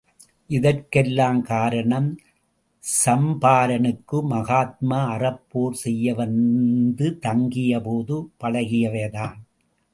இதற்கெல்லாம் 0.49 1.41
காரணம், 1.41 2.07
சம்பரானுக்கு 2.83 4.19
மகாத்மா 4.23 5.01
அறப்போர் 5.15 5.79
செய்ய 5.83 6.15
வந்து 6.15 7.19
தங்கிய 7.19 7.81
போது 7.81 8.17
பழகியவைதான். 8.43 9.39